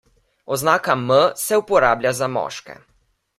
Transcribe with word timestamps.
Oznaka 0.45 0.93
M 0.95 1.09
se 1.43 1.57
uporablja 1.61 2.13
za 2.23 2.31
moške. 2.39 2.79